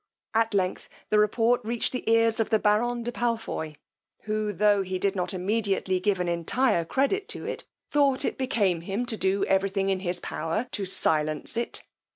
At 0.33 0.55
length 0.55 0.89
the 1.11 1.19
report 1.19 1.61
reached 1.63 1.91
the 1.91 2.03
ears 2.09 2.39
of 2.39 2.49
the 2.49 2.57
baron 2.57 3.03
de 3.03 3.11
Palfoy, 3.11 3.75
who, 4.23 4.51
tho' 4.51 4.81
he 4.81 4.97
did 4.97 5.15
not 5.15 5.31
immediately 5.31 5.99
give 5.99 6.19
an 6.19 6.27
entire 6.27 6.83
credit 6.85 7.27
to 7.27 7.45
it, 7.45 7.65
thought 7.91 8.25
it 8.25 8.35
became 8.35 8.81
him 8.81 9.05
to 9.05 9.15
do 9.15 9.45
every 9.45 9.69
thing 9.69 9.89
in 9.89 9.99
his 9.99 10.19
power 10.19 10.67
to 10.71 10.85
silence 10.87 11.55
it. 11.55 11.83